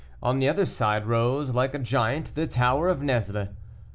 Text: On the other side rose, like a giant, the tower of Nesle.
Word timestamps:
On 0.23 0.39
the 0.39 0.49
other 0.49 0.65
side 0.65 1.05
rose, 1.05 1.51
like 1.51 1.75
a 1.75 1.77
giant, 1.77 2.33
the 2.33 2.47
tower 2.47 2.89
of 2.89 3.03
Nesle. 3.03 3.49